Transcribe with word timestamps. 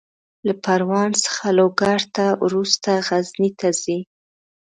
له 0.47 0.53
پروان 0.63 1.09
څخه 1.23 1.45
لوګر 1.57 1.99
ته، 2.15 2.25
وروسته 2.45 2.89
غزني 3.07 3.49
ته 3.59 3.69
ځي. 3.81 3.99